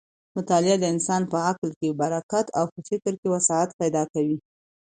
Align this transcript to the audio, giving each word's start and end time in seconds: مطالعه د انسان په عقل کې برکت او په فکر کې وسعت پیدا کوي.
مطالعه 0.37 0.77
د 0.79 0.85
انسان 0.93 1.21
په 1.31 1.37
عقل 1.49 1.69
کې 1.79 1.97
برکت 2.01 2.45
او 2.59 2.65
په 2.73 2.79
فکر 2.89 3.13
کې 3.19 3.27
وسعت 3.35 3.69
پیدا 3.81 4.03
کوي. 4.13 4.37